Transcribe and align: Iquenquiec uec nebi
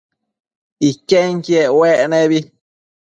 Iquenquiec 0.89 1.69
uec 1.79 2.01
nebi 2.11 2.39